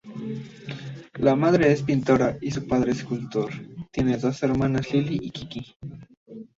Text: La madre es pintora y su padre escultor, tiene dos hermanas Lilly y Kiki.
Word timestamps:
La 1.19 1.35
madre 1.35 1.71
es 1.71 1.83
pintora 1.83 2.35
y 2.41 2.49
su 2.49 2.65
padre 2.65 2.91
escultor, 2.93 3.51
tiene 3.91 4.17
dos 4.17 4.41
hermanas 4.41 4.91
Lilly 4.91 5.19
y 5.21 5.29
Kiki. 5.29 5.75